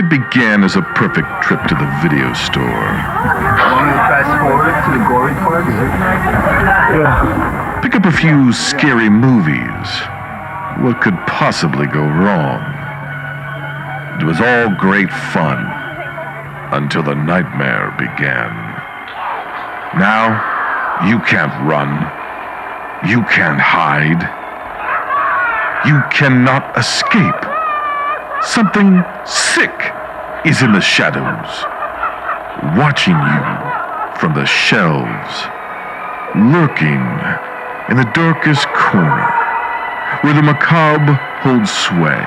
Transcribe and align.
It 0.00 0.08
began 0.08 0.64
as 0.64 0.76
a 0.76 0.82
perfect 0.96 1.28
trip 1.42 1.60
to 1.64 1.74
the 1.74 1.84
video 2.00 2.32
store. 2.32 2.64
Want 2.64 3.84
me 3.84 3.92
to 3.92 4.00
fast 4.08 4.32
forward 4.40 4.72
to 4.72 4.96
the 4.96 5.04
gory 5.04 5.34
part? 5.44 5.68
Pick 7.84 7.94
up 7.94 8.06
a 8.06 8.10
few 8.10 8.50
scary 8.50 9.10
movies. 9.10 9.88
What 10.80 11.02
could 11.02 11.18
possibly 11.26 11.86
go 11.86 12.00
wrong? 12.00 12.64
It 14.22 14.24
was 14.24 14.40
all 14.40 14.70
great 14.80 15.12
fun 15.12 15.68
until 16.72 17.02
the 17.02 17.14
nightmare 17.14 17.90
began. 17.98 18.48
Now, 20.00 20.40
you 21.10 21.18
can't 21.28 21.52
run. 21.68 21.92
You 23.06 23.20
can't 23.24 23.60
hide. 23.60 24.24
You 25.86 26.00
cannot 26.10 26.74
escape. 26.78 27.49
Something 28.42 29.04
sick 29.26 29.92
is 30.46 30.62
in 30.62 30.72
the 30.72 30.80
shadows, 30.80 31.50
watching 32.74 33.12
you 33.12 34.18
from 34.18 34.32
the 34.32 34.46
shelves, 34.46 35.44
lurking 36.34 37.04
in 37.90 37.96
the 37.98 38.10
darkest 38.14 38.66
corner, 38.68 39.28
where 40.22 40.32
the 40.32 40.42
macabre 40.42 41.12
holds 41.42 41.70
sway. 41.70 42.24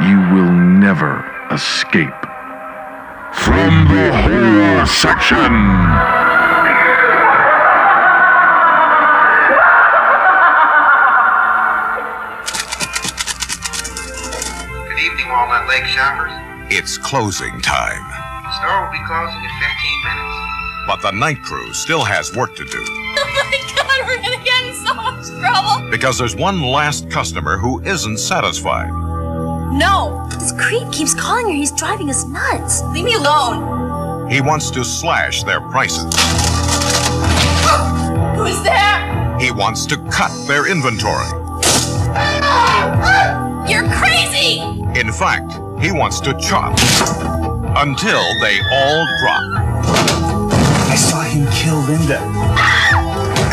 You 0.00 0.16
will 0.32 0.50
never 0.50 1.24
escape. 1.50 2.08
From 3.34 3.88
the 3.88 4.12
horror 4.16 4.86
section. 4.86 5.91
Walnut 16.02 16.28
Lake 16.28 16.42
shoppers. 16.68 16.74
It's 16.74 16.98
closing 16.98 17.60
time. 17.60 18.02
The 18.44 18.52
store 18.58 18.84
will 18.84 18.92
be 18.92 18.98
closing 19.06 19.42
in 19.42 19.50
15 19.50 20.04
minutes. 20.04 20.36
But 20.86 21.00
the 21.02 21.10
night 21.12 21.42
crew 21.42 21.72
still 21.74 22.02
has 22.04 22.34
work 22.34 22.54
to 22.56 22.64
do 22.64 22.78
Oh 22.84 22.88
my 23.50 23.58
god, 23.76 24.00
we're 24.06 24.20
gonna 24.22 24.42
get 24.44 24.64
in 24.66 24.74
so 24.74 24.94
much 24.94 25.28
trouble. 25.40 25.90
because 25.90 26.18
there's 26.18 26.34
one 26.34 26.60
last 26.62 27.08
customer 27.10 27.56
who 27.56 27.80
isn't 27.82 28.18
satisfied. 28.18 28.90
No, 29.72 30.26
This 30.38 30.52
creep 30.52 30.90
keeps 30.92 31.14
calling 31.14 31.46
her. 31.46 31.52
He's 31.52 31.72
driving 31.72 32.10
us 32.10 32.24
nuts. 32.26 32.82
leave 32.92 33.04
me 33.04 33.14
alone. 33.14 34.28
He 34.30 34.40
wants 34.40 34.70
to 34.72 34.84
slash 34.84 35.42
their 35.44 35.60
prices. 35.60 36.04
Who's 38.36 38.62
there? 38.62 39.38
He 39.40 39.50
wants 39.50 39.86
to 39.86 39.96
cut 40.10 40.30
their 40.46 40.66
inventory. 40.70 41.26
You're 43.70 43.88
crazy! 43.94 44.60
In 44.98 45.12
fact, 45.12 45.52
he 45.82 45.90
wants 45.90 46.20
to 46.20 46.32
chop 46.38 46.78
until 47.76 48.22
they 48.40 48.60
all 48.70 49.06
drop. 49.18 49.42
I 50.88 50.94
saw 50.94 51.22
him 51.22 51.46
kill 51.50 51.80
Linda. 51.80 52.20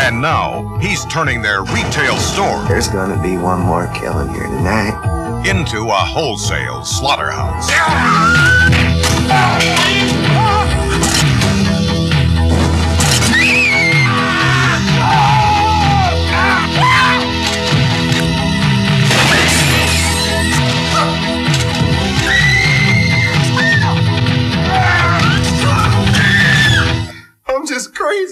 And 0.01 0.21
now 0.21 0.77
he's 0.79 1.03
turning 1.05 1.41
their 1.41 1.63
retail 1.63 2.15
store 2.17 2.63
There's 2.67 2.87
gonna 2.87 3.21
be 3.21 3.35
one 3.35 3.61
more 3.61 3.87
killing 3.95 4.29
here 4.29 4.45
tonight. 4.45 5.45
into 5.49 5.87
a 5.87 5.93
wholesale 5.93 6.85
slaughterhouse. 6.85 7.69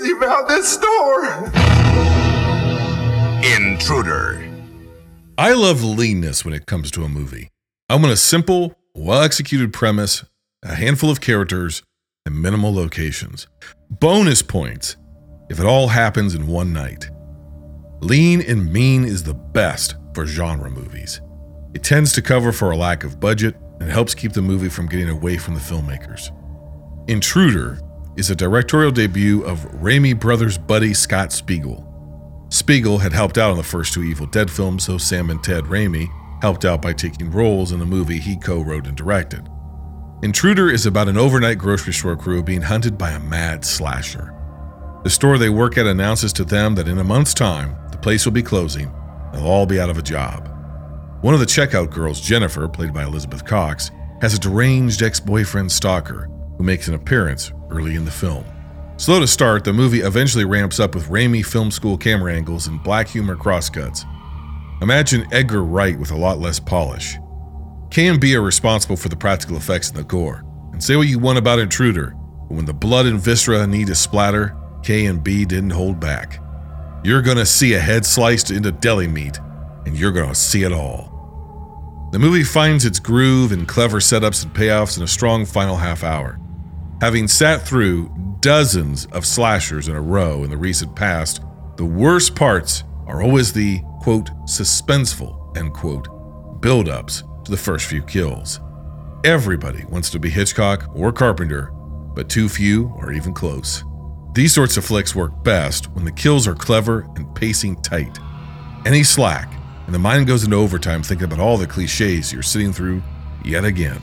Crazy 0.07 0.17
about 0.17 0.47
this 0.47 0.73
store. 0.73 1.25
Intruder. 3.43 4.43
I 5.37 5.53
love 5.53 5.83
leanness 5.83 6.43
when 6.43 6.53
it 6.53 6.65
comes 6.65 6.91
to 6.91 7.03
a 7.03 7.09
movie. 7.09 7.49
I 7.89 7.95
want 7.95 8.11
a 8.11 8.17
simple, 8.17 8.75
well 8.95 9.21
executed 9.21 9.73
premise, 9.73 10.25
a 10.63 10.75
handful 10.75 11.09
of 11.09 11.21
characters, 11.21 11.83
and 12.25 12.41
minimal 12.41 12.73
locations. 12.73 13.47
Bonus 13.89 14.41
points 14.41 14.97
if 15.49 15.59
it 15.59 15.65
all 15.65 15.87
happens 15.87 16.35
in 16.35 16.47
one 16.47 16.73
night. 16.73 17.09
Lean 18.01 18.41
and 18.41 18.71
mean 18.71 19.05
is 19.05 19.23
the 19.23 19.33
best 19.33 19.95
for 20.13 20.25
genre 20.25 20.69
movies. 20.69 21.21
It 21.73 21.83
tends 21.83 22.11
to 22.13 22.21
cover 22.21 22.51
for 22.51 22.71
a 22.71 22.77
lack 22.77 23.03
of 23.03 23.19
budget 23.19 23.55
and 23.79 23.89
helps 23.89 24.15
keep 24.15 24.33
the 24.33 24.41
movie 24.41 24.69
from 24.69 24.87
getting 24.87 25.09
away 25.09 25.37
from 25.37 25.53
the 25.53 25.59
filmmakers. 25.59 26.31
Intruder 27.09 27.79
is 28.17 28.31
a 28.31 28.35
directorial 28.35 28.91
debut 28.91 29.43
of 29.43 29.59
Raimi 29.73 30.19
Brothers 30.19 30.57
buddy 30.57 30.93
Scott 30.95 31.31
Spiegel. 31.31 31.83
Spiegel 32.49 32.97
had 32.97 33.13
helped 33.13 33.37
out 33.37 33.51
on 33.51 33.57
the 33.57 33.63
first 33.63 33.93
two 33.93 34.03
Evil 34.03 34.25
Dead 34.25 34.49
films, 34.49 34.85
so 34.85 34.97
Sam 34.97 35.29
and 35.29 35.43
Ted 35.43 35.65
Raimi 35.65 36.07
helped 36.41 36.65
out 36.65 36.81
by 36.81 36.93
taking 36.93 37.29
roles 37.29 37.71
in 37.71 37.79
the 37.79 37.85
movie 37.85 38.17
he 38.17 38.35
co 38.35 38.61
wrote 38.61 38.87
and 38.87 38.97
directed. 38.97 39.47
Intruder 40.23 40.71
is 40.71 40.87
about 40.87 41.07
an 41.07 41.17
overnight 41.17 41.59
grocery 41.59 41.93
store 41.93 42.17
crew 42.17 42.41
being 42.41 42.63
hunted 42.63 42.97
by 42.97 43.11
a 43.11 43.19
mad 43.19 43.63
slasher. 43.63 44.33
The 45.03 45.11
store 45.11 45.37
they 45.37 45.49
work 45.49 45.77
at 45.77 45.85
announces 45.85 46.33
to 46.33 46.43
them 46.43 46.73
that 46.73 46.87
in 46.87 46.97
a 46.97 47.03
month's 47.03 47.35
time, 47.35 47.77
the 47.91 47.99
place 47.99 48.25
will 48.25 48.33
be 48.33 48.41
closing 48.41 48.87
and 48.87 49.35
they'll 49.35 49.47
all 49.47 49.67
be 49.67 49.79
out 49.79 49.91
of 49.91 49.99
a 49.99 50.01
job. 50.01 50.49
One 51.21 51.35
of 51.35 51.39
the 51.39 51.45
checkout 51.45 51.91
girls, 51.91 52.19
Jennifer, 52.19 52.67
played 52.67 52.93
by 52.93 53.03
Elizabeth 53.03 53.45
Cox, 53.45 53.91
has 54.21 54.33
a 54.33 54.39
deranged 54.39 55.03
ex 55.03 55.19
boyfriend 55.19 55.71
stalker 55.71 56.31
who 56.57 56.63
makes 56.63 56.87
an 56.87 56.93
appearance 56.93 57.51
early 57.69 57.95
in 57.95 58.05
the 58.05 58.11
film. 58.11 58.43
Slow 58.97 59.19
to 59.19 59.27
start, 59.27 59.63
the 59.63 59.73
movie 59.73 60.01
eventually 60.01 60.43
ramps 60.43 60.79
up 60.79 60.95
with 60.95 61.07
Raimi 61.07 61.45
film 61.45 61.69
school 61.69 61.97
camera 61.97 62.33
angles 62.33 62.67
and 62.67 62.81
black 62.81 63.07
humor 63.07 63.35
crosscuts. 63.35 64.05
Imagine 64.81 65.27
Edgar 65.31 65.63
Wright 65.63 65.97
with 65.99 66.11
a 66.11 66.17
lot 66.17 66.39
less 66.39 66.59
polish. 66.59 67.17
KNB 67.89 68.35
are 68.35 68.41
responsible 68.41 68.97
for 68.97 69.09
the 69.09 69.15
practical 69.15 69.55
effects 69.57 69.89
and 69.89 69.97
the 69.97 70.03
gore. 70.03 70.43
And 70.71 70.83
say 70.83 70.95
what 70.95 71.07
you 71.07 71.19
want 71.19 71.37
about 71.37 71.59
Intruder, 71.59 72.15
but 72.47 72.55
when 72.55 72.65
the 72.65 72.73
blood 72.73 73.05
and 73.05 73.19
viscera 73.19 73.65
need 73.65 73.87
to 73.87 73.95
splatter, 73.95 74.55
KNB 74.81 75.47
didn't 75.47 75.71
hold 75.71 75.99
back. 75.99 76.39
You're 77.03 77.21
gonna 77.21 77.45
see 77.45 77.73
a 77.73 77.79
head 77.79 78.05
sliced 78.05 78.51
into 78.51 78.71
deli 78.71 79.07
meat, 79.07 79.39
and 79.85 79.97
you're 79.97 80.11
gonna 80.11 80.35
see 80.35 80.63
it 80.63 80.73
all. 80.73 82.09
The 82.11 82.19
movie 82.19 82.43
finds 82.43 82.85
its 82.85 82.99
groove 82.99 83.51
in 83.51 83.65
clever 83.65 83.99
setups 83.99 84.43
and 84.43 84.53
payoffs 84.53 84.97
in 84.97 85.03
a 85.03 85.07
strong 85.07 85.45
final 85.45 85.75
half 85.75 86.03
hour. 86.03 86.39
Having 86.99 87.27
sat 87.27 87.61
through 87.61 88.09
dozens 88.39 89.05
of 89.07 89.23
slashers 89.23 89.87
in 89.87 89.95
a 89.95 90.01
row 90.01 90.43
in 90.43 90.49
the 90.49 90.57
recent 90.57 90.95
past, 90.95 91.41
the 91.75 91.85
worst 91.85 92.35
parts 92.35 92.83
are 93.05 93.21
always 93.21 93.53
the 93.53 93.81
quote 94.01 94.31
suspenseful 94.45 95.55
end 95.55 95.73
quote 95.73 96.07
build-ups 96.59 97.23
to 97.45 97.51
the 97.51 97.57
first 97.57 97.85
few 97.85 98.01
kills. 98.01 98.59
Everybody 99.23 99.85
wants 99.85 100.09
to 100.09 100.19
be 100.19 100.31
Hitchcock 100.31 100.89
or 100.95 101.11
Carpenter, 101.11 101.71
but 102.15 102.29
too 102.29 102.49
few 102.49 102.91
are 102.97 103.13
even 103.13 103.31
close. 103.31 103.83
These 104.33 104.55
sorts 104.55 104.75
of 104.75 104.83
flicks 104.83 105.13
work 105.13 105.43
best 105.43 105.91
when 105.91 106.03
the 106.03 106.11
kills 106.11 106.47
are 106.47 106.55
clever 106.55 107.07
and 107.15 107.33
pacing 107.35 107.79
tight. 107.83 108.17
Any 108.87 109.03
slack, 109.03 109.53
and 109.85 109.93
the 109.93 109.99
mind 109.99 110.25
goes 110.25 110.43
into 110.43 110.55
overtime 110.55 111.03
thinking 111.03 111.25
about 111.25 111.39
all 111.39 111.57
the 111.57 111.67
cliches 111.67 112.33
you're 112.33 112.41
sitting 112.41 112.73
through 112.73 113.03
yet 113.45 113.65
again. 113.65 114.01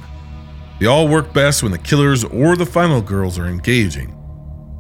They 0.81 0.87
all 0.87 1.09
work 1.09 1.33
best 1.33 1.63
when 1.63 1.73
the 1.73 1.79
killers 1.79 2.25
or 2.25 2.57
the 2.57 2.67
final 2.67 3.01
girls 3.01 3.39
are 3.39 3.47
engaging. 3.47 4.11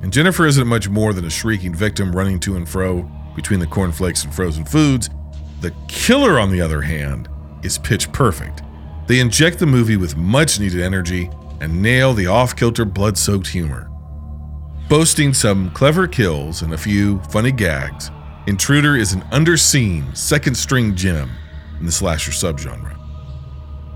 And 0.03 0.13
Jennifer 0.13 0.47
isn't 0.47 0.67
much 0.67 0.89
more 0.89 1.13
than 1.13 1.25
a 1.25 1.31
shrieking 1.31 1.75
victim 1.75 2.15
running 2.15 2.41
to 2.41 2.57
and 2.57 2.69
fro 2.69 3.11
between 3.37 3.61
the 3.61 3.67
cornflakes 3.67 4.25
and 4.25 4.35
frozen 4.35 4.65
foods. 4.65 5.09
The 5.61 5.75
killer, 5.89 6.39
on 6.39 6.51
the 6.51 6.61
other 6.61 6.83
hand, 6.83 7.29
is 7.63 7.79
pitch 7.79 8.13
perfect. 8.13 8.63
They 9.07 9.21
inject 9.21 9.59
the 9.59 9.67
movie 9.67 9.97
with 9.97 10.17
much 10.17 10.61
needed 10.61 10.83
energy 10.83 11.31
and 11.61 11.81
nail 11.81 12.13
the 12.13 12.27
off 12.27 12.57
kilter, 12.57 12.85
blood 12.85 13.17
soaked 13.17 13.47
humor. 13.47 13.91
Boasting 14.89 15.33
some 15.33 15.71
clever 15.71 16.07
kills 16.07 16.63
and 16.63 16.75
a 16.75 16.79
few 16.79 17.21
funny 17.31 17.53
gags, 17.53 18.11
Intruder 18.47 18.97
is 18.97 19.15
an 19.15 19.23
underseen 19.33 20.15
second 20.15 20.55
string 20.55 20.95
gem 20.95 21.31
in 21.81 21.87
the 21.87 21.93
slasher 21.93 22.31
subgenre. 22.31 22.95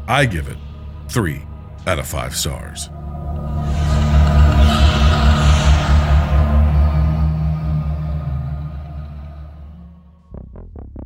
I 0.06 0.24
give 0.24 0.48
it 0.48 0.56
three 1.08 1.42
out 1.88 1.98
of 1.98 2.06
five 2.06 2.36
stars. 2.36 2.90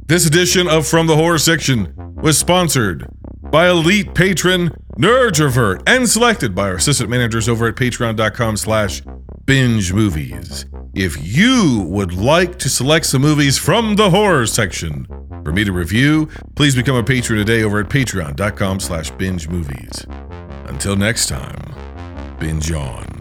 This 0.07 0.27
edition 0.27 0.69
of 0.69 0.87
From 0.87 1.07
the 1.07 1.17
Horror 1.17 1.39
Section 1.39 1.95
was 2.17 2.37
sponsored 2.37 3.09
by 3.51 3.71
elite 3.71 4.15
patron 4.15 4.71
Nerdrovert 4.99 5.83
and 5.87 6.07
selected 6.09 6.55
by 6.55 6.69
our 6.69 6.75
assistant 6.75 7.09
managers 7.09 7.49
over 7.49 7.69
at 7.69 7.77
patreon.com 7.77 8.57
slash 8.59 9.03
binge 9.47 9.93
movies. 9.93 10.67
If 10.95 11.17
you 11.25 11.87
would 11.89 12.13
like 12.13 12.59
to 12.59 12.69
select 12.69 13.07
some 13.07 13.23
movies 13.23 13.57
from 13.57 13.97
the 13.97 14.11
horror 14.11 14.47
section, 14.47 15.07
For 15.45 15.53
me 15.53 15.65
to 15.65 15.73
review, 15.73 16.29
please 16.55 16.77
become 16.77 16.95
a 16.95 17.03
patron 17.03 17.39
today 17.39 17.65
over 17.65 17.81
at 17.81 17.89
patreon.com 17.89 18.81
slash 18.81 19.11
binge 19.13 19.49
movies. 19.49 20.07
Until 20.83 20.97
next 20.97 21.29
time, 21.29 21.63
binge 22.41 22.73
on. 22.73 23.12